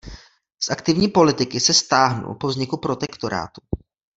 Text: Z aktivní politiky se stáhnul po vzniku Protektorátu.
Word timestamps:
Z 0.59 0.69
aktivní 0.69 1.07
politiky 1.07 1.59
se 1.59 1.73
stáhnul 1.73 2.35
po 2.35 2.47
vzniku 2.47 2.77
Protektorátu. 2.77 3.61